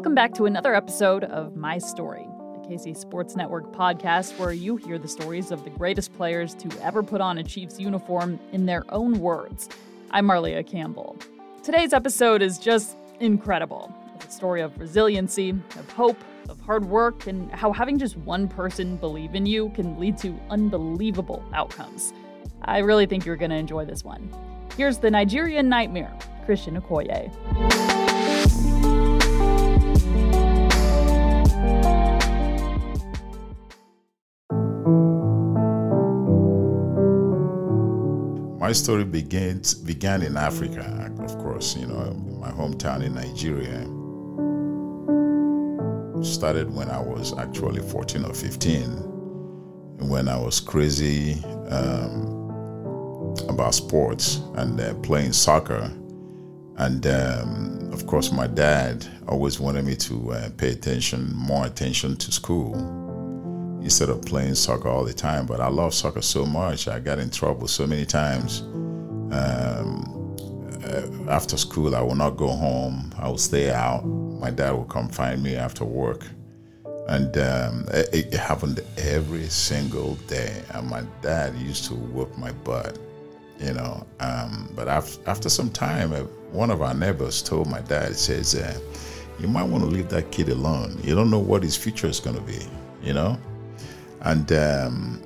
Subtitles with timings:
[0.00, 4.76] Welcome back to another episode of My Story, the KC Sports Network podcast where you
[4.76, 8.64] hear the stories of the greatest players to ever put on a Chiefs uniform in
[8.64, 9.68] their own words.
[10.10, 11.18] I'm Marlia Campbell.
[11.62, 13.94] Today's episode is just incredible.
[14.14, 16.16] It's a story of resiliency, of hope,
[16.48, 20.34] of hard work, and how having just one person believe in you can lead to
[20.48, 22.14] unbelievable outcomes.
[22.62, 24.34] I really think you're going to enjoy this one.
[24.78, 27.89] Here's the Nigerian nightmare, Christian Okoye.
[38.70, 43.80] My story begins began in Africa, of course, you know, my hometown in Nigeria.
[46.22, 48.90] Started when I was actually 14 or 15,
[50.08, 55.90] when I was crazy um, about sports and uh, playing soccer.
[56.76, 62.16] And um, of course, my dad always wanted me to uh, pay attention, more attention
[62.18, 63.09] to school
[63.82, 65.46] instead of playing soccer all the time.
[65.46, 66.88] But I love soccer so much.
[66.88, 68.60] I got in trouble so many times.
[69.32, 70.36] Um,
[70.84, 73.12] uh, after school, I will not go home.
[73.18, 74.04] I will stay out.
[74.04, 76.26] My dad will come find me after work.
[77.08, 80.62] And um, it, it, happened every single day.
[80.74, 82.98] And my dad used to whoop my butt,
[83.58, 84.06] you know.
[84.20, 86.20] Um, but after, after some time, uh,
[86.52, 88.78] one of our neighbors told my dad, says, uh,
[89.40, 91.00] you might want to leave that kid alone.
[91.02, 92.58] You don't know what his future is going to be,
[93.02, 93.38] you know?
[94.22, 95.22] And um,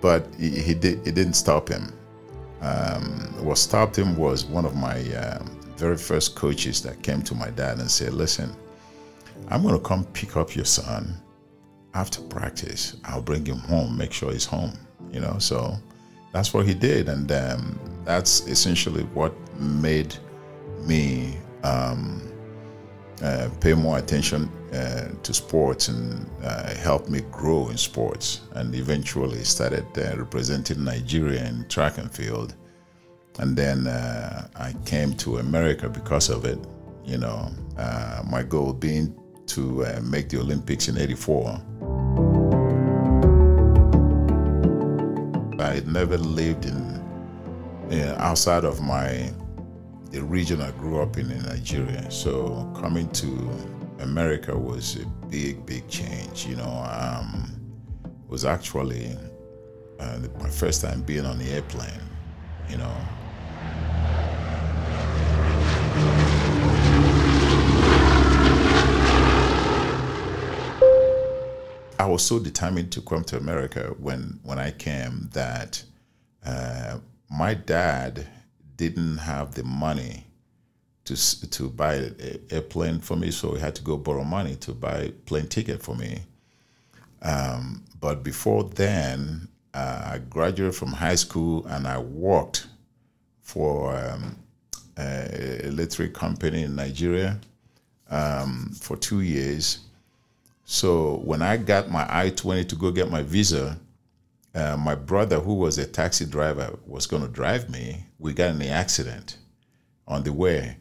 [0.00, 1.92] but he, he, did it didn't stop him.
[2.60, 3.10] Um,
[3.44, 7.50] what stopped him was one of my um, very first coaches that came to my
[7.50, 8.54] dad and said, "Listen,
[9.48, 11.14] I'm going to come pick up your son
[11.94, 12.96] after practice.
[13.04, 14.72] I'll bring him home, make sure he's home."
[15.10, 15.76] You know, so
[16.32, 20.14] that's what he did, and um, that's essentially what made
[20.86, 22.22] me um,
[23.22, 28.42] uh, pay more attention uh, to sports and uh, me grow in sports.
[28.52, 32.54] And eventually started uh, representing Nigeria in track and field.
[33.38, 36.58] And then uh, I came to America because of it.
[37.04, 37.50] You know,
[38.28, 39.14] my goal being
[39.46, 41.62] to make the Olympics in '84.
[45.60, 47.00] I had never lived in
[48.18, 49.32] outside of my
[50.10, 52.10] the region I grew up in in Nigeria.
[52.10, 53.50] So coming to
[54.00, 56.46] America was a big, big change.
[56.46, 57.60] You know, um,
[58.04, 59.16] it was actually
[59.98, 62.00] uh, my first time being on the airplane.
[62.68, 62.96] You know.
[71.98, 75.82] I was so determined to come to America when when I came that
[76.44, 78.26] uh, my dad
[78.76, 80.24] didn't have the money
[81.04, 84.56] to to buy a, a, plane for me, so he had to go borrow money
[84.56, 86.20] to buy plane ticket for me.
[87.22, 92.66] Um, but before then, uh, I graduated from high school and I worked
[93.42, 94.36] for um,
[94.98, 97.38] a electric company in Nigeria
[98.10, 99.78] um, for two years.
[100.64, 103.78] So when I got my I twenty to go get my visa,
[104.56, 108.04] uh, my brother, who was a taxi driver, was going to drive me.
[108.18, 109.36] We got in an accident
[110.08, 110.76] on the way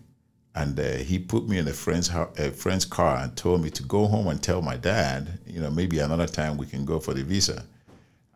[0.55, 3.83] and uh, he put me in a friend's a friend's car and told me to
[3.83, 5.37] go home and tell my dad.
[5.45, 7.65] You know, maybe another time we can go for the visa.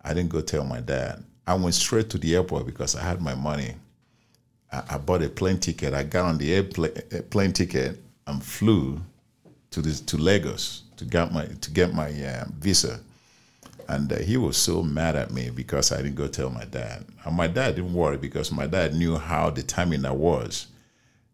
[0.04, 1.24] I didn't go tell my dad.
[1.48, 3.76] I went straight to the airport because I had my money.
[4.72, 5.94] I, I bought a plane ticket.
[5.94, 6.92] I got on the airplane
[7.30, 7.98] plane ticket
[8.28, 9.00] and flew
[9.72, 13.00] to this to Lagos to get my to get my uh, visa.
[13.90, 17.06] And uh, he was so mad at me because I didn't go tell my dad.
[17.26, 20.68] And my dad didn't worry because my dad knew how determined I was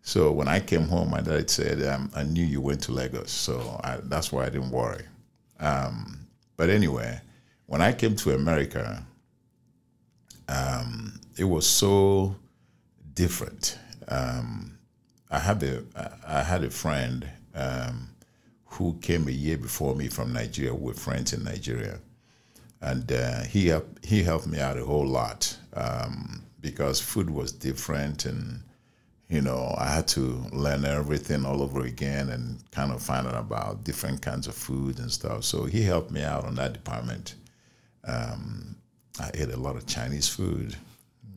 [0.07, 3.31] so when I came home, my dad said, um, "I knew you went to Lagos,
[3.31, 5.03] so I, that's why I didn't worry."
[5.59, 6.27] Um,
[6.57, 7.19] but anyway,
[7.65, 9.03] when I came to America,
[10.47, 12.35] um, it was so
[13.15, 13.79] different.
[14.07, 14.77] Um,
[15.31, 15.83] I had a
[16.27, 18.09] I had a friend um,
[18.65, 20.75] who came a year before me from Nigeria.
[20.75, 21.99] with friends in Nigeria,
[22.85, 27.51] and uh, he helped he helped me out a whole lot um, because food was
[27.51, 28.61] different and
[29.27, 30.21] you know, I had to
[30.53, 34.99] learn everything all over again and kind of find out about different kinds of food
[34.99, 35.43] and stuff.
[35.43, 37.33] So he helped me out on that department.
[38.03, 38.75] Um,
[39.19, 40.75] I ate a lot of Chinese food,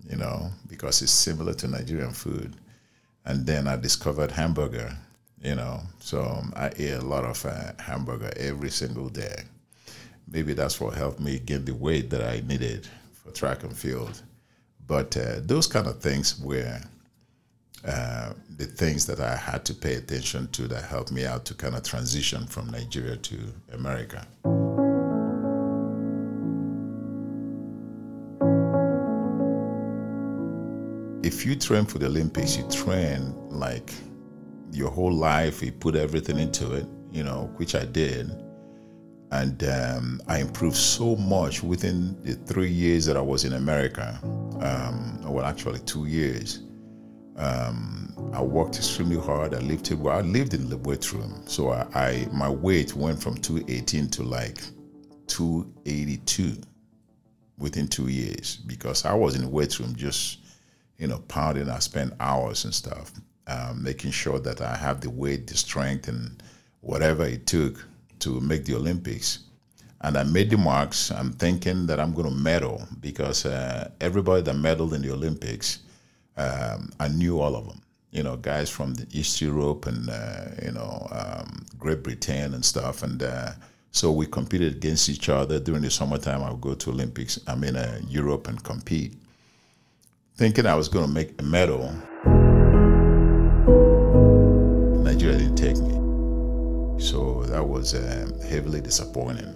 [0.09, 2.57] you know, because it's similar to Nigerian food.
[3.25, 4.95] And then I discovered hamburger,
[5.43, 9.45] you know, so I ate a lot of uh, hamburger every single day.
[10.31, 14.23] Maybe that's what helped me gain the weight that I needed for track and field.
[14.87, 16.81] But uh, those kind of things were
[17.85, 21.55] uh, the things that I had to pay attention to that helped me out to
[21.55, 23.39] kind of transition from Nigeria to
[23.73, 24.27] America.
[31.23, 33.93] If you train for the Olympics, you train like
[34.73, 38.31] your whole life, you put everything into it, you know, which I did.
[39.31, 44.19] And um, I improved so much within the three years that I was in America.
[44.61, 46.61] Um, well, actually, two years.
[47.37, 49.55] Um, I worked extremely hard.
[49.55, 50.17] I lifted well.
[50.17, 54.23] I lived in the weight room, so I, I my weight went from 218 to
[54.23, 54.61] like
[55.29, 56.61] 282
[57.59, 60.39] within two years because I was in the weight room just
[60.99, 61.69] you know pounding.
[61.69, 63.13] I spent hours and stuff,
[63.47, 66.43] um, making sure that I have the weight, the strength, and
[66.81, 67.85] whatever it took
[68.21, 69.41] to make the Olympics.
[70.01, 71.11] And I made the marks.
[71.11, 75.81] I'm thinking that I'm going to medal because uh, everybody that medaled in the Olympics
[76.39, 77.83] um, I knew all of them.
[78.11, 83.03] You know, guys from East Europe and uh, you know um, Great Britain and stuff,
[83.03, 83.51] and uh,
[83.91, 86.43] so we competed against each other during the summertime.
[86.43, 87.39] I would go to Olympics.
[87.47, 89.15] I mean, uh, Europe and compete,
[90.37, 91.93] thinking I was going to make a medal.
[97.93, 99.55] Was uh, heavily disappointing.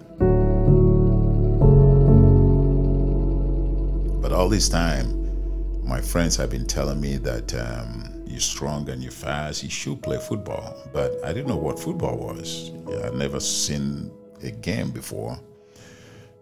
[4.20, 9.02] But all this time, my friends have been telling me that um, you're strong and
[9.02, 10.74] you're fast, you should play football.
[10.92, 12.70] But I didn't know what football was.
[13.04, 14.10] I'd never seen
[14.42, 15.38] a game before.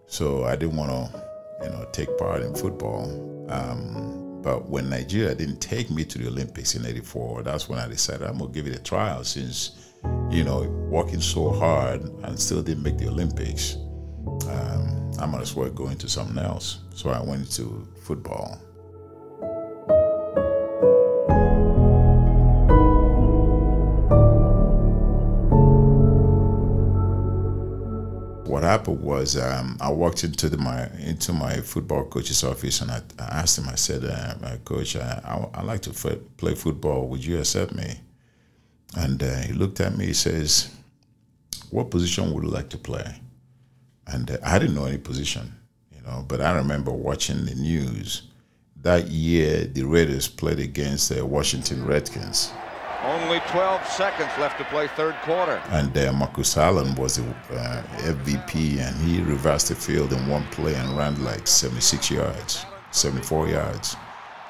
[0.07, 1.23] So I didn't want to,
[1.63, 3.05] you know, take part in football.
[3.49, 7.87] Um, but when Nigeria didn't take me to the Olympics in 84, that's when I
[7.87, 9.90] decided I'm going to give it a trial since,
[10.29, 13.75] you know, working so hard and still didn't make the Olympics.
[14.47, 16.79] Um, I might as well go into something else.
[16.95, 18.59] So I went into football.
[28.61, 32.91] what happened was um, I walked into the, my into my football coach's office and
[32.91, 33.67] I, I asked him.
[33.69, 37.07] I said, uh, "Coach, I, I, I like to f- play football.
[37.07, 38.01] Would you accept me?"
[38.97, 40.07] And uh, he looked at me.
[40.07, 40.69] He says,
[41.69, 43.15] "What position would you like to play?"
[44.07, 45.53] And uh, I didn't know any position,
[45.95, 46.25] you know.
[46.27, 48.23] But I remember watching the news
[48.81, 49.65] that year.
[49.65, 52.51] The Raiders played against the Washington Redskins
[53.03, 55.61] only 12 seconds left to play third quarter.
[55.69, 60.45] And uh, Marcus Allen was the uh, MVP, and he reversed the field in one
[60.51, 63.95] play and ran like 76 yards, 74 yards,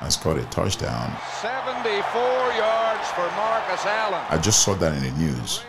[0.01, 1.15] and scored a touchdown.
[1.41, 2.21] 74
[2.53, 4.25] yards for Marcus Allen.
[4.29, 5.63] I just saw that in the news,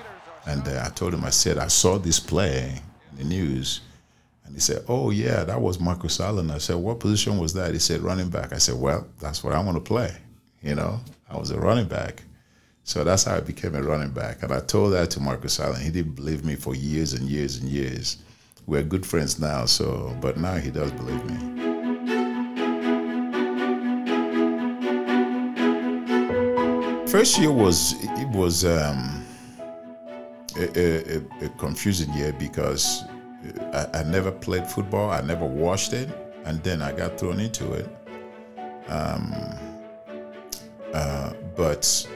[0.46, 2.80] and uh, I told him, I said, I saw this play
[3.12, 3.80] in the news.
[4.44, 6.50] And he said, Oh, yeah, that was Marcus Allen.
[6.50, 7.72] I said, What position was that?
[7.72, 8.52] He said, Running back.
[8.52, 10.14] I said, Well, that's what I want to play.
[10.62, 11.00] You know,
[11.30, 12.22] I was a running back.
[12.84, 14.42] So that's how I became a running back.
[14.42, 15.80] And I told that to Marcus Allen.
[15.80, 18.18] He didn't believe me for years and years and years.
[18.66, 21.71] We're good friends now, so but now he does believe me.
[27.12, 29.22] First year was it was um,
[30.56, 33.02] a, a, a, confusing year because
[33.74, 35.10] I, I, never played football.
[35.10, 36.08] I never watched it,
[36.46, 37.86] and then I got thrown into it.
[38.88, 39.34] Um,
[40.94, 42.08] uh, but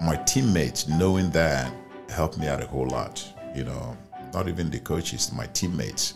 [0.00, 1.72] my teammates knowing that
[2.08, 3.24] helped me out a whole lot.
[3.54, 3.96] You know,
[4.32, 6.14] not even the coaches, my teammates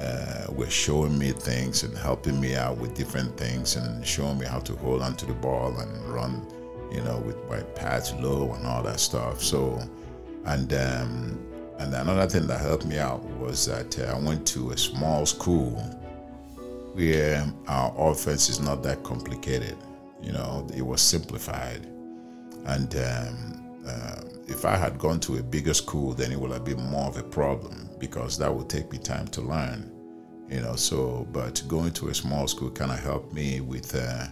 [0.00, 4.46] uh, were showing me things and helping me out with different things and showing me
[4.46, 6.44] how to hold onto the ball and run,
[6.92, 9.42] you know, with my pads low and all that stuff.
[9.42, 9.80] So,
[10.44, 11.38] and um,
[11.78, 15.26] and another thing that helped me out was that uh, I went to a small
[15.26, 15.72] school
[16.94, 19.76] where our offense is not that complicated.
[20.22, 21.86] You know, it was simplified
[22.66, 26.64] and um, uh, if I had gone to a bigger school, then it would have
[26.64, 29.90] been more of a problem because that would take me time to learn,
[30.48, 30.74] you know.
[30.74, 34.26] So, but going to a small school kind of helped me with, uh,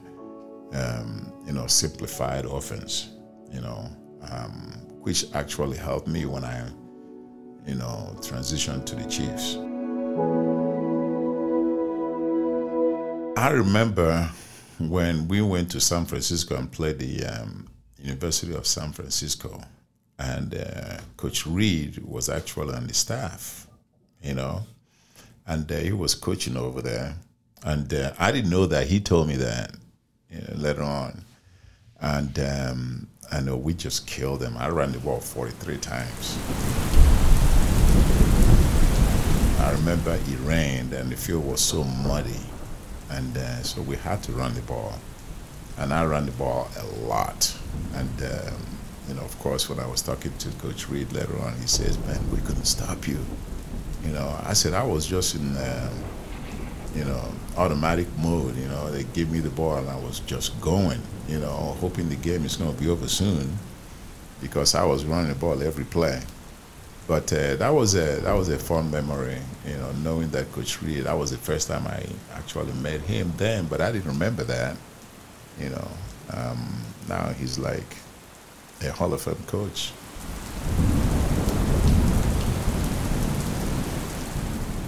[0.75, 3.11] um, you know, simplified offense,
[3.51, 3.89] you know,
[4.31, 6.67] um, which actually helped me when I,
[7.67, 9.57] you know, transitioned to the Chiefs.
[13.37, 14.31] I remember
[14.79, 19.61] when we went to San Francisco and played the um, University of San Francisco,
[20.19, 23.67] and uh, Coach Reid was actually on the staff,
[24.23, 24.63] you know,
[25.47, 27.15] and uh, he was coaching over there,
[27.65, 28.87] and uh, I didn't know that.
[28.87, 29.75] He told me that
[30.31, 31.25] know, later on,
[32.01, 34.57] and um, I know we just killed them.
[34.59, 36.39] I ran the ball 43 times.
[39.61, 42.41] I remember it rained and the field was so muddy,
[43.11, 44.95] and uh, so we had to run the ball
[45.79, 47.57] and I ran the ball a lot.
[47.95, 48.61] And um,
[49.09, 51.99] you know, of course, when I was talking to Coach Reid later on, he says,
[52.07, 53.19] "Man, we couldn't stop you."
[54.05, 56.05] You know, I said I was just in, um,
[56.95, 57.23] you know,
[57.57, 58.57] automatic mode.
[58.57, 61.01] You know, they give me the ball and I was just going.
[61.29, 63.59] You know, hoping the game is going to be over soon,
[64.41, 66.21] because I was running the ball every play.
[67.07, 70.81] But uh, that was a that was a fun memory, you know, knowing that Coach
[70.83, 71.05] Reid.
[71.05, 74.77] That was the first time I actually met him then, but I didn't remember that,
[75.61, 75.89] you know.
[76.31, 77.97] Um, now he's like
[78.83, 79.93] a Hall of Fame coach.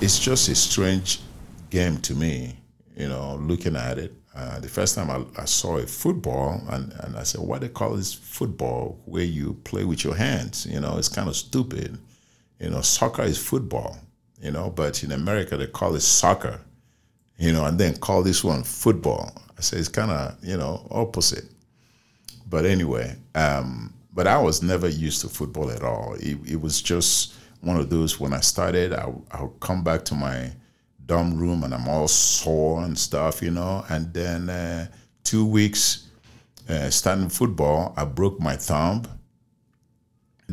[0.01, 1.21] It's just a strange
[1.71, 2.59] game to me,
[2.97, 4.13] you know, looking at it.
[4.35, 7.69] Uh, the first time I, I, saw a football, and, and I said, "What they
[7.69, 11.99] call this football, where you play with your hands?" You know, it's kind of stupid.
[12.61, 13.99] You know, soccer is football.
[14.41, 16.61] You know, but in America they call it soccer.
[17.39, 19.33] You know, and then call this one football.
[19.57, 21.47] I say it's kind of you know opposite.
[22.49, 26.15] But anyway, um, but I was never used to football at all.
[26.21, 30.05] It, it was just one of those when I started, I, I would come back
[30.07, 30.53] to my
[31.07, 33.85] dorm room and I'm all sore and stuff, you know.
[33.89, 34.89] And then uh,
[35.25, 36.09] two weeks
[36.69, 39.05] uh, starting football, I broke my thumb.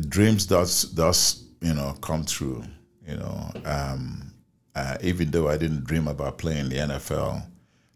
[0.08, 2.64] Dreams does does you know come true,
[3.06, 3.50] you know.
[3.64, 4.32] Um,
[4.74, 7.46] uh, even though I didn't dream about playing the NFL,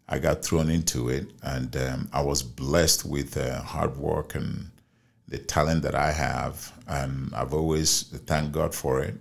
[0.07, 4.71] I got thrown into it, and um, I was blessed with uh, hard work and
[5.27, 9.15] the talent that I have, and I've always thanked God for it.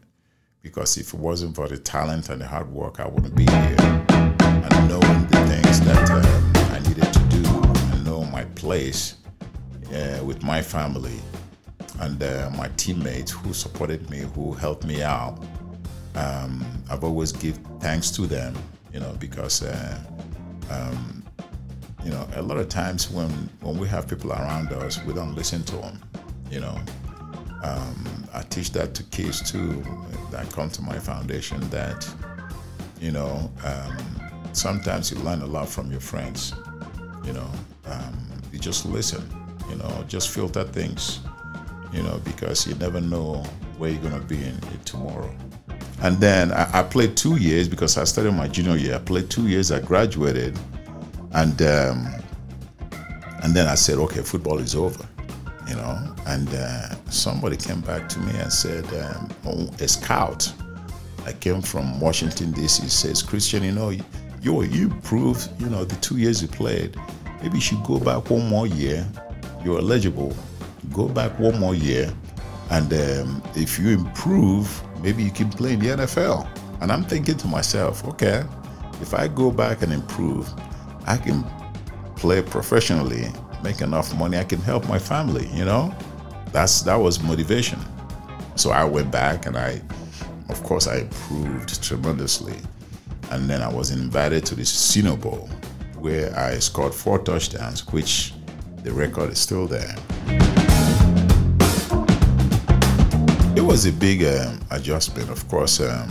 [0.62, 3.76] Because if it wasn't for the talent and the hard work, I wouldn't be here.
[3.78, 7.44] And knowing the things that um, I needed to do,
[7.92, 9.16] and know my place
[9.94, 11.18] uh, with my family
[12.00, 15.38] and uh, my teammates who supported me, who helped me out.
[16.14, 18.56] Um, I've always give thanks to them,
[18.92, 19.98] you know, because uh,
[20.70, 21.22] um,
[22.04, 25.34] you know a lot of times when when we have people around us, we don't
[25.34, 26.00] listen to them.
[26.50, 26.78] You know,
[27.62, 29.84] um, I teach that to kids too
[30.30, 31.60] that come to my foundation.
[31.70, 32.08] That
[33.00, 33.96] you know, um,
[34.52, 36.54] sometimes you learn a lot from your friends.
[37.24, 37.50] You know,
[37.86, 39.22] um, you just listen.
[39.68, 41.20] You know, just filter things.
[41.92, 43.42] You know, because you never know
[43.78, 45.34] where you're gonna be in, in tomorrow.
[46.00, 48.94] And then I, I, played two years because I started my junior year.
[48.94, 49.72] I played two years.
[49.72, 50.56] I graduated,
[51.32, 52.06] and um,
[53.42, 55.04] and then I said, okay, football is over,
[55.68, 56.14] you know.
[56.26, 60.52] And uh, somebody came back to me and said, um, oh, a scout.
[61.24, 62.88] I came from Washington D.C.
[62.88, 64.04] Says Christian, you know, you
[64.42, 66.96] you improved, you know, the two years you played.
[67.42, 69.06] Maybe you should go back one more year.
[69.64, 70.34] You're eligible.
[70.92, 72.12] Go back one more year,
[72.70, 76.48] and um, if you improve maybe you can play in the NFL.
[76.80, 78.44] And I'm thinking to myself, okay,
[79.00, 80.48] if I go back and improve,
[81.06, 81.44] I can
[82.16, 83.26] play professionally,
[83.62, 85.94] make enough money, I can help my family, you know?
[86.52, 87.78] That's that was motivation.
[88.56, 89.82] So I went back and I
[90.48, 92.56] of course I improved tremendously.
[93.30, 95.48] And then I was invited to the Senior Bowl
[95.98, 98.32] where I scored four touchdowns, which
[98.82, 99.94] the record is still there.
[103.56, 105.80] It was a big um, adjustment, of course.
[105.80, 106.08] Um,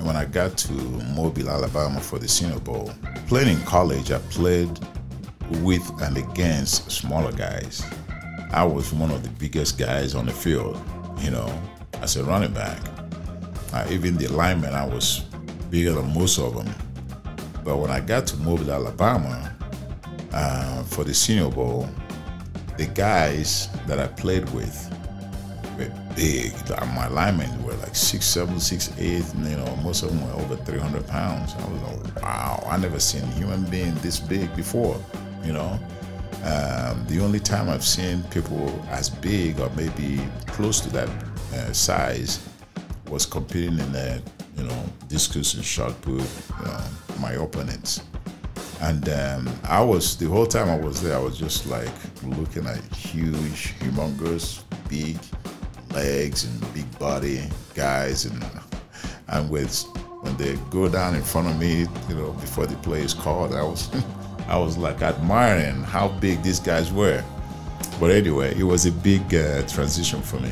[0.00, 2.92] when I got to Mobile, Alabama for the Senior Bowl,
[3.26, 4.70] playing in college, I played
[5.62, 7.84] with and against smaller guys.
[8.50, 10.80] I was one of the biggest guys on the field,
[11.18, 11.62] you know,
[11.94, 12.80] as a running back.
[13.72, 15.20] Uh, even the linemen, I was
[15.70, 16.72] bigger than most of them.
[17.64, 19.54] But when I got to Mobile, Alabama
[20.32, 21.88] uh, for the Senior Bowl,
[22.78, 24.94] the guys that I played with
[25.76, 26.52] were big.
[26.94, 30.42] My linemen were like six seven, six eight, and you know, most of them were
[30.42, 31.54] over 300 pounds.
[31.54, 34.98] I was like, wow, I never seen a human being this big before,
[35.44, 35.78] you know.
[36.44, 41.08] Um, the only time I've seen people as big or maybe close to that
[41.54, 42.48] uh, size
[43.08, 44.22] was competing in the,
[44.56, 46.80] you know, discus and shot put, you know,
[47.20, 48.02] my opponents.
[48.80, 51.90] And um, I was, the whole time I was there, I was just like
[52.22, 55.18] looking at huge, humongous, big
[55.92, 57.42] legs and big body
[57.74, 58.44] guys, and
[59.28, 59.82] and with
[60.22, 63.54] when they go down in front of me, you know, before the play is called,
[63.54, 63.88] I was
[64.48, 67.22] I was like admiring how big these guys were.
[68.00, 70.50] But anyway, it was a big uh, transition for me.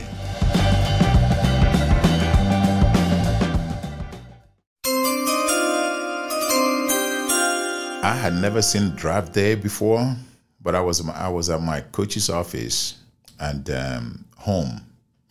[8.02, 10.14] I had never seen draft day before,
[10.60, 12.98] but I was I was at my coach's office
[13.40, 14.82] and um, home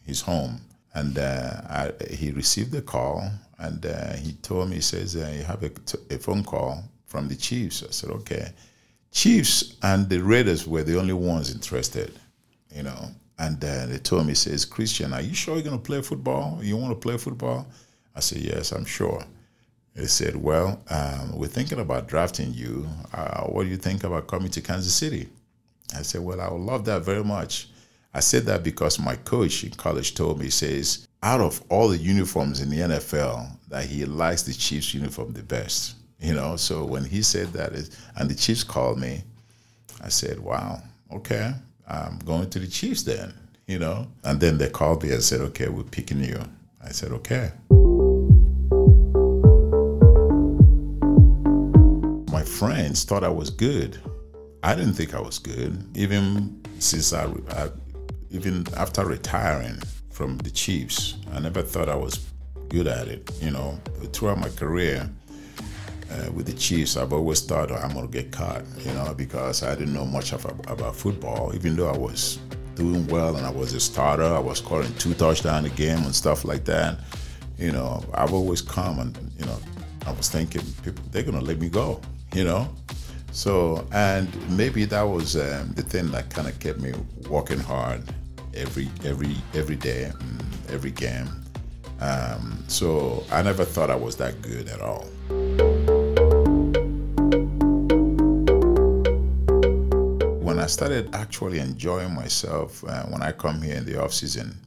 [0.06, 0.60] his home.
[0.96, 3.30] And uh, I, he received the call,
[3.60, 7.36] and uh, he told me, he says, uh, you have a, phone call from the
[7.36, 7.84] Chiefs.
[7.84, 8.52] I said, okay.
[9.12, 12.20] Chiefs and the Raiders were the only ones interested,
[12.74, 13.10] you know.
[13.38, 16.60] And uh, they told me, says, Christian, are you sure you're going to play football?
[16.62, 17.68] You want to play football?
[18.16, 19.24] I said, yes, I'm sure.
[19.94, 22.88] They said, well, um, we're thinking about drafting you.
[23.14, 25.30] Uh, what do you think about coming to Kansas City?
[25.96, 27.70] I said, well, I would love that very much.
[28.14, 31.98] I said that because my coach in college told me, says, out of all the
[31.98, 35.96] uniforms in the NFL, that he likes the Chiefs uniform the best.
[36.20, 37.74] You know, so when he said that,
[38.16, 39.24] and the Chiefs called me,
[40.02, 40.82] I said, wow,
[41.12, 41.54] okay,
[41.88, 43.34] I'm going to the Chiefs then,
[43.68, 44.08] you know.
[44.24, 46.42] And then they called me and said, okay, we're picking you.
[46.84, 47.52] I said, okay.
[52.32, 54.00] My friends thought I was good.
[54.64, 57.70] I didn't think I was good, even since I, I
[58.32, 59.80] even after retiring
[60.10, 61.16] from the Chiefs.
[61.32, 62.26] I never thought I was
[62.70, 63.32] good at it.
[63.42, 63.80] You know,
[64.12, 65.10] throughout my career,
[66.12, 69.64] uh, with the Chiefs, I've always thought oh, I'm to get caught, you know, because
[69.64, 72.40] I didn't know much of, about football, even though I was
[72.76, 74.24] doing well and I was a starter.
[74.24, 77.00] I was scoring two touchdowns a game and stuff like that.
[77.58, 79.58] You know, I've always come and, you know,
[80.06, 82.02] I was thinking people, they're to let me go,
[82.34, 82.70] you know.
[83.32, 86.94] So, and maybe that was um, the thing that kind of kept me
[87.30, 88.02] working hard
[88.54, 91.28] every every every day, mm, every game.
[92.00, 95.06] Um, so I never thought I was that good at all.
[100.66, 104.58] I started actually enjoying myself uh, when I come here in the off season.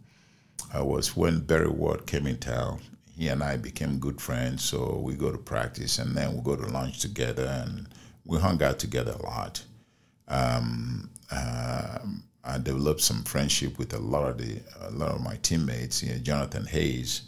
[0.73, 2.81] I was when Barry Word came in town.
[3.17, 6.55] He and I became good friends, so we go to practice and then we go
[6.55, 7.88] to lunch together, and
[8.25, 9.64] we hung out together a lot.
[10.28, 11.99] Um, uh,
[12.45, 16.00] I developed some friendship with a lot of the a lot of my teammates.
[16.00, 17.23] You know, Jonathan Hayes,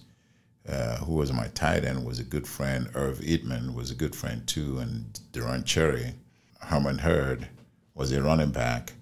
[0.68, 2.88] uh, who was my tight end, was a good friend.
[2.94, 6.14] Irv Eatman was a good friend too, and Deron Cherry,
[6.60, 7.48] Herman Heard
[8.00, 8.94] was a running back.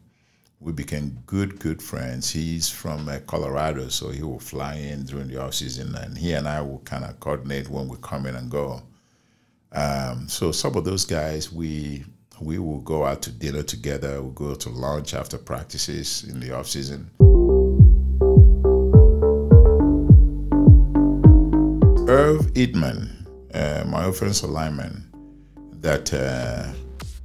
[0.59, 2.29] We became good, good friends.
[2.29, 6.33] He's from uh, Colorado, so he will fly in during the off season, and he
[6.33, 8.83] and I will kind of coordinate when we come in and go.
[9.71, 12.07] Um, so some of those guys, we
[12.41, 14.21] we will go out to dinner together.
[14.21, 17.09] We'll go to lunch after practices in the off season.
[22.09, 25.07] Irv Eatman, uh, my offensive lineman,
[25.83, 26.13] that.
[26.13, 26.73] Uh,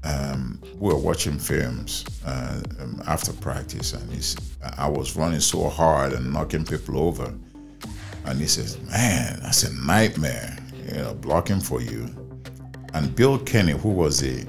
[0.04, 4.36] um, we were watching films uh, um, after practice, and he's,
[4.78, 7.34] I was running so hard and knocking people over.
[8.26, 12.10] And he says, "Man, that's a nightmare, you know, blocking for you."
[12.94, 14.46] And Bill Kenney, who was a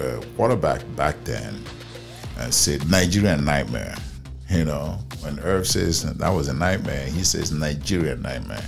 [0.00, 1.62] uh, quarterback back then,
[2.38, 3.96] uh, said, "Nigerian nightmare."
[4.48, 8.64] You know, when Irv says that was a nightmare, he says Nigerian nightmare,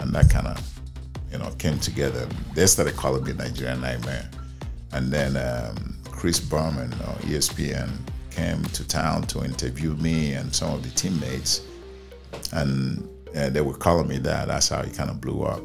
[0.00, 0.80] and that kind of,
[1.30, 2.26] you know, came together.
[2.54, 4.30] They started calling me Nigerian nightmare.
[4.96, 7.90] And then um, Chris Berman of ESPN
[8.30, 11.60] came to town to interview me and some of the teammates.
[12.54, 13.06] And
[13.36, 14.48] uh, they were calling me that.
[14.48, 15.60] That's how it kind of blew up.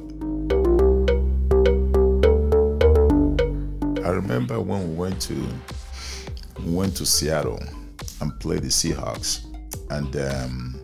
[4.06, 5.48] I remember when we went to
[6.66, 7.64] we went to Seattle
[8.20, 9.46] and played the Seahawks,
[9.92, 10.82] and um,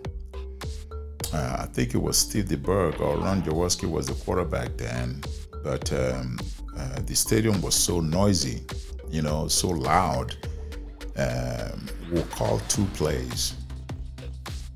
[1.33, 5.21] uh, I think it was Steve DeBerg or Ron Jaworski was the quarterback then,
[5.63, 6.39] but um,
[6.77, 8.61] uh, the stadium was so noisy,
[9.09, 10.35] you know, so loud.
[11.17, 13.55] Um, we'll call two plays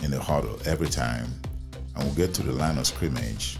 [0.02, 1.28] in the huddle every time,
[1.96, 3.58] and we'll get to the line of scrimmage.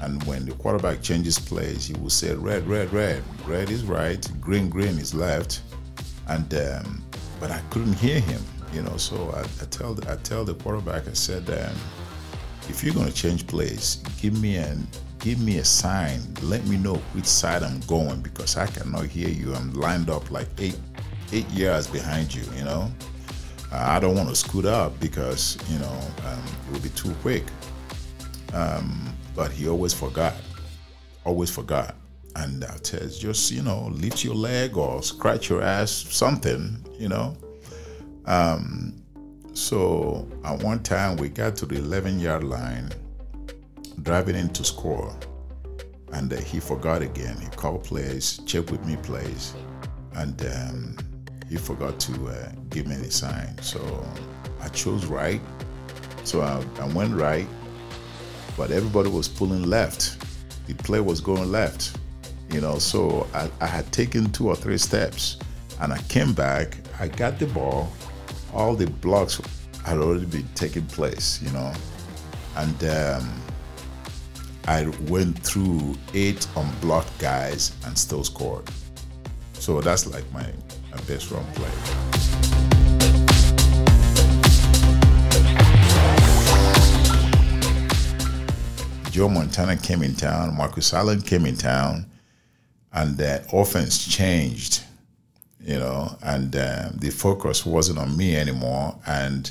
[0.00, 3.22] And when the quarterback changes plays, he will say, "Red, red, red.
[3.46, 4.26] Red is right.
[4.40, 5.60] Green, green is left."
[6.28, 7.02] And um,
[7.40, 8.96] but I couldn't hear him, you know.
[8.96, 11.76] So I, I tell I tell the quarterback, I said, um,
[12.68, 14.86] "If you're gonna change plays, give me an
[15.20, 16.20] give me a sign.
[16.42, 19.54] Let me know which side I'm going because I cannot hear you.
[19.54, 20.78] I'm lined up like eight
[21.32, 22.42] eight years behind you.
[22.56, 22.90] You know,
[23.72, 27.14] uh, I don't want to scoot up because you know um, it will be too
[27.22, 27.44] quick.
[28.52, 30.34] Um, but he always forgot,
[31.24, 31.94] always forgot.
[32.36, 37.08] And I says, just you know, lift your leg or scratch your ass, something, you
[37.08, 37.36] know.
[38.26, 39.02] Um,
[39.52, 42.90] so at one time we got to the 11 yard line
[44.02, 45.14] driving in to score.
[46.12, 47.36] And uh, he forgot again.
[47.40, 49.54] He called plays, check with me plays,
[50.14, 50.96] and um,
[51.48, 53.56] he forgot to uh, give me the sign.
[53.62, 53.80] So
[54.60, 55.40] I chose right.
[56.24, 57.46] So I, I went right,
[58.56, 60.16] but everybody was pulling left.
[60.66, 61.96] The play was going left,
[62.52, 62.78] you know.
[62.78, 65.38] So I, I had taken two or three steps,
[65.80, 66.76] and I came back.
[66.98, 67.90] I got the ball.
[68.52, 69.40] All the blocks
[69.84, 71.72] had already been taking place, you know,
[72.56, 73.39] and um,
[74.66, 78.68] I went through eight unblocked guys and still scored.
[79.54, 80.46] So that's like my
[80.92, 81.70] a best run play.
[89.10, 92.06] Joe Montana came in town, Marcus Allen came in town,
[92.92, 94.84] and the offense changed,
[95.60, 98.96] you know, and um, the focus wasn't on me anymore.
[99.06, 99.50] And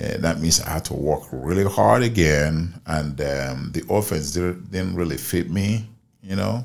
[0.00, 4.94] uh, that means I had to work really hard again, and um, the offense didn't,
[4.94, 5.86] really fit me,
[6.22, 6.64] you know,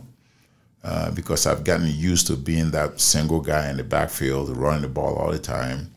[0.83, 4.87] uh, because I've gotten used to being that single guy in the backfield, running the
[4.87, 5.91] ball all the time.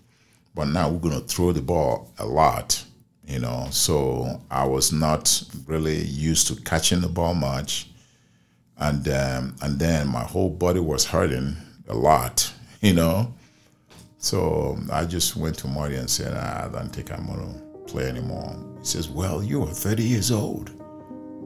[0.54, 2.84] But now we're going to throw the ball a lot,
[3.24, 3.68] you know.
[3.70, 7.88] So I was not really used to catching the ball much,
[8.78, 11.56] and um, and then my whole body was hurting
[11.88, 13.32] a lot, you know.
[14.18, 17.78] So I just went to Marty and said, ah, I don't think I'm going to
[17.90, 18.56] play anymore.
[18.80, 20.70] He says, Well, you're 30 years old.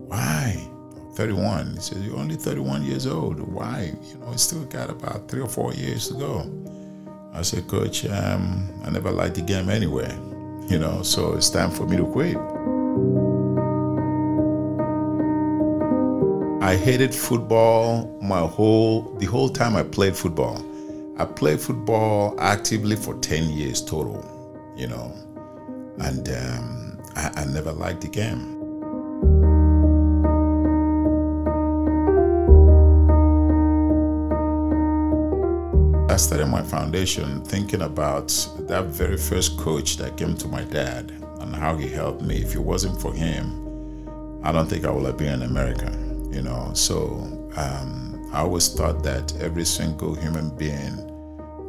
[0.09, 0.69] Why?
[1.15, 1.75] 31.
[1.75, 3.41] He says, You're only 31 years old.
[3.41, 3.93] Why?
[4.03, 6.51] You know, it's still got about three or four years to go.
[7.35, 10.11] I said, Coach, um, I never liked the game anyway.
[10.69, 12.37] You know, so it's time for me to quit.
[16.63, 20.65] I hated football my whole the whole time I played football.
[21.23, 24.25] I played football actively for 10 years total,
[24.77, 25.15] you know,
[25.99, 28.59] and um, I, I never liked the game.
[36.11, 38.27] I started my foundation thinking about
[38.59, 42.39] that very first coach that came to my dad and how he helped me.
[42.39, 45.89] If it wasn't for him, I don't think I would have been in America,
[46.33, 46.73] you know.
[46.75, 46.99] So
[47.55, 51.12] um, I always thought that every single human being,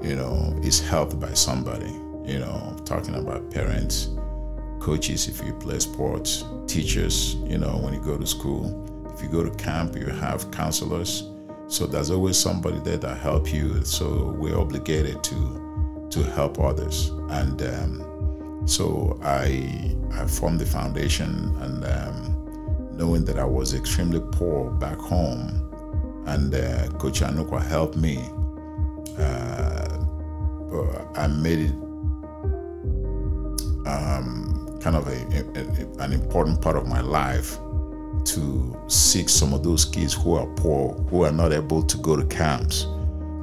[0.03, 1.91] you know, is helped by somebody.
[2.25, 4.09] You know, talking about parents,
[4.79, 8.79] coaches if you play sports, teachers, you know, when you go to school.
[9.13, 11.29] If you go to camp, you have counselors.
[11.67, 13.83] So there's always somebody there that help you.
[13.85, 17.09] So we're obligated to to help others.
[17.29, 24.21] And um, so I I formed the foundation and um, knowing that I was extremely
[24.31, 28.17] poor back home, and uh, Coach Anukwa helped me.
[29.17, 29.52] Uh,
[31.15, 31.71] I made it
[33.85, 35.17] um, kind of a,
[35.59, 37.57] a, an important part of my life
[38.25, 42.15] to seek some of those kids who are poor, who are not able to go
[42.15, 42.85] to camps,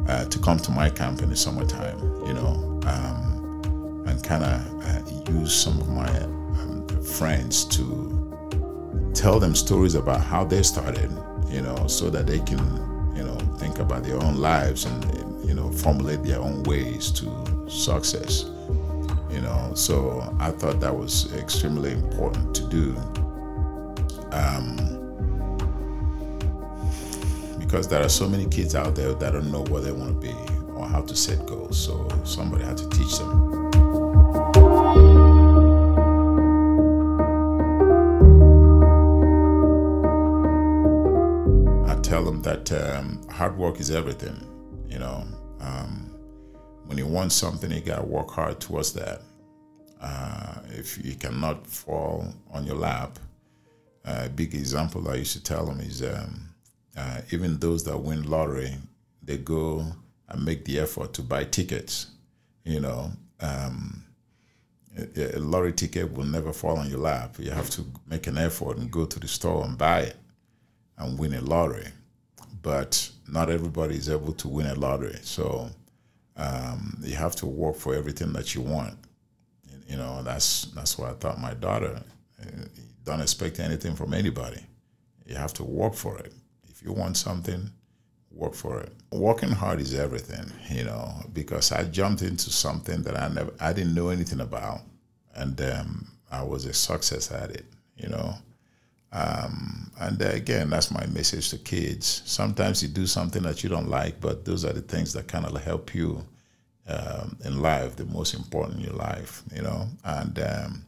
[0.08, 4.84] uh, to come to my camp in the summertime, you know, um, and kind of
[4.84, 8.16] uh, use some of my um, friends to
[9.14, 11.10] tell them stories about how they started,
[11.48, 12.58] you know, so that they can,
[13.20, 15.04] you know, think about their own lives and,
[15.46, 17.26] you know, formulate their own ways to
[17.68, 18.46] success,
[19.30, 19.72] you know.
[19.74, 22.96] So I thought that was extremely important to do.
[24.32, 24.78] Um,
[27.58, 30.28] because there are so many kids out there that don't know what they want to
[30.28, 30.34] be
[30.72, 31.78] or how to set goals.
[31.78, 33.59] So somebody had to teach them.
[42.20, 44.36] Tell them that um, hard work is everything.
[44.88, 45.24] You know,
[45.60, 46.14] um,
[46.84, 49.22] when you want something, you gotta work hard towards that.
[50.00, 53.18] Uh, if you cannot fall on your lap,
[54.04, 56.48] a big example I used to tell them is um,
[56.96, 58.74] uh, even those that win lottery,
[59.22, 59.84] they go
[60.28, 62.06] and make the effort to buy tickets.
[62.64, 64.04] You know, um,
[64.98, 67.36] a, a lottery ticket will never fall on your lap.
[67.38, 70.16] You have to make an effort and go to the store and buy it
[70.98, 71.88] and win a lottery.
[72.62, 75.18] But not everybody is able to win a lottery.
[75.22, 75.70] So
[76.36, 78.94] um, you have to work for everything that you want.
[79.88, 82.00] You know, that's that's why I taught my daughter
[83.04, 84.60] don't expect anything from anybody.
[85.26, 86.32] You have to work for it.
[86.68, 87.70] If you want something,
[88.30, 88.92] work for it.
[89.10, 93.72] Working hard is everything, you know, because I jumped into something that I never, I
[93.72, 94.80] didn't know anything about,
[95.34, 97.64] and um, I was a success at it,
[97.96, 98.34] you know.
[99.12, 102.22] Um, and again, that's my message to kids.
[102.24, 105.44] Sometimes you do something that you don't like, but those are the things that kind
[105.44, 106.24] of help you
[106.86, 109.86] um, in life, the most important in your life, you know.
[110.04, 110.84] And um,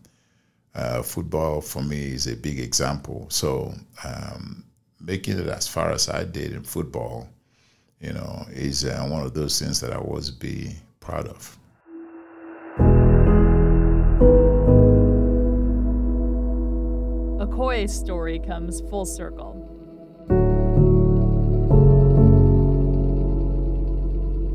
[0.74, 3.26] uh, football for me is a big example.
[3.28, 4.64] So um,
[5.00, 7.28] making it as far as I did in football,
[8.00, 11.56] you know, is uh, one of those things that I was be proud of.
[17.90, 19.68] Story comes full circle.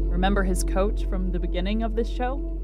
[0.09, 2.57] Remember his coach from the beginning of this show?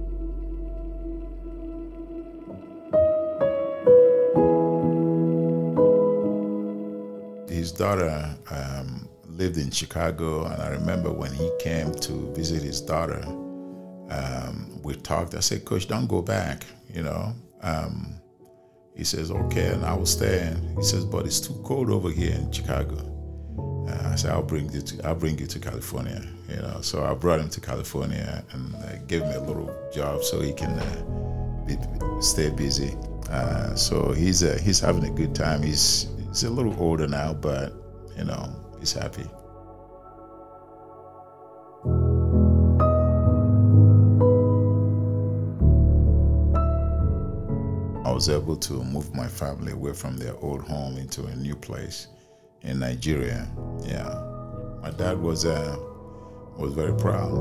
[7.63, 12.81] his daughter um, lived in Chicago, and I remember when he came to visit his
[12.81, 13.23] daughter.
[14.09, 15.33] Um, we talked.
[15.33, 16.65] I said, Coach, don't go back.
[16.93, 17.33] You know.
[17.61, 18.19] Um,
[18.95, 20.39] he says, okay, and I will stay.
[20.39, 23.09] And he says, but it's too cold over here in Chicago.
[23.89, 26.21] Uh, I said, I'll bring you to I'll bring you to California.
[26.49, 26.81] You know.
[26.81, 30.53] So I brought him to California and uh, gave him a little job so he
[30.53, 31.77] can uh, be,
[32.21, 32.95] stay busy.
[33.29, 35.63] Uh, so he's uh, he's having a good time.
[35.63, 37.73] He's he's a little older now, but
[38.17, 39.25] you know he's happy.
[48.27, 52.07] Was able to move my family away from their old home into a new place
[52.61, 53.45] in Nigeria.
[53.85, 54.07] Yeah,
[54.81, 55.75] my dad was uh,
[56.57, 57.33] was very proud.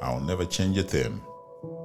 [0.00, 1.20] I'll never change a thing.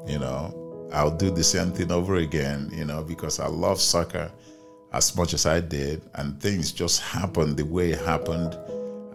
[0.06, 2.70] You know, I'll do the same thing over again.
[2.72, 4.32] You know, because I love soccer
[4.94, 8.56] as much as I did, and things just happened the way it happened.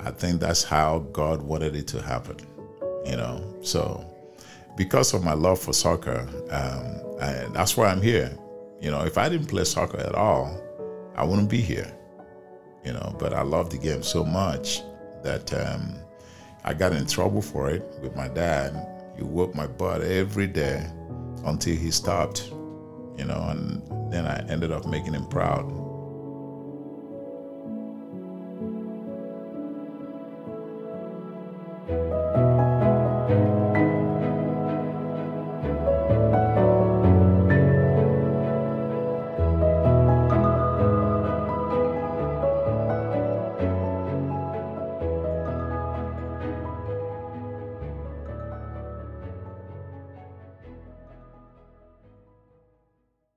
[0.00, 2.38] I think that's how God wanted it to happen.
[3.06, 4.09] You know, so
[4.80, 8.34] because of my love for soccer, um, and that's why I'm here.
[8.80, 10.58] You know, if I didn't play soccer at all,
[11.14, 11.94] I wouldn't be here.
[12.82, 14.80] You know, but I love the game so much
[15.22, 15.96] that um,
[16.64, 18.72] I got in trouble for it with my dad.
[19.18, 20.90] He whooped my butt every day
[21.44, 22.48] until he stopped.
[23.18, 25.70] You know, and then I ended up making him proud